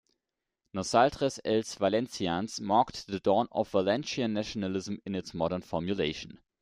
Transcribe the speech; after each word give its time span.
"Nosaltres, 0.75 1.37
els 1.45 1.75
valencians" 1.79 2.59
marked 2.59 3.05
the 3.05 3.19
dawn 3.19 3.47
of 3.51 3.69
Valencian 3.69 4.33
nationalism 4.33 4.97
in 5.05 5.13
its 5.13 5.35
modern 5.35 5.61
formulation. 5.61 6.39